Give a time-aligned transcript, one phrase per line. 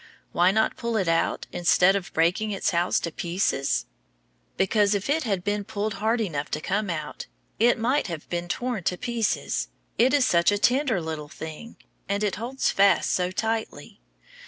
[0.31, 3.85] Why not pull it out, instead of breaking its house to pieces?
[4.57, 7.27] Because if it had been pulled hard enough to come out,
[7.59, 9.67] it might have been torn to pieces,
[9.99, 11.75] it is such a tender little thing,
[12.09, 13.99] and it holds fast so tightly.